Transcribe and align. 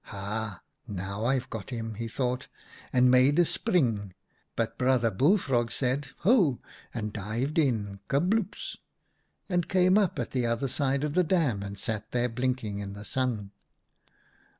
"'Ha! 0.05 0.63
now 0.87 1.25
I've 1.25 1.47
got 1.51 1.69
him,' 1.69 1.93
he 1.93 2.07
thought, 2.07 2.47
and 2.91 3.09
n6 3.09 3.09
OUTA 3.09 3.11
KAREL'S 3.11 3.11
STORIES 3.11 3.11
made 3.35 3.39
a 3.39 3.45
spring, 3.45 4.13
but 4.55 4.77
Brother 4.79 5.11
Bullfrog 5.11 5.71
said, 5.71 6.07
'Ho!' 6.21 6.59
and 6.91 7.13
dived 7.13 7.59
in— 7.59 7.99
kabloops!— 8.09 8.77
and 9.47 9.69
came 9.69 9.99
up 9.99 10.17
at 10.17 10.31
the 10.31 10.47
other 10.47 10.67
side 10.67 11.03
of 11.03 11.13
the 11.13 11.23
dam, 11.23 11.61
and 11.61 11.77
sat 11.77 12.09
there 12.13 12.29
blinking 12.29 12.79
in 12.79 12.93
the 12.93 13.05
sun. 13.05 13.51